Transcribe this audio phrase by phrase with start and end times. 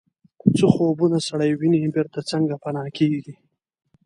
[0.57, 3.35] څه خوبونه سړی ویني بیرته څنګه پناه کیږي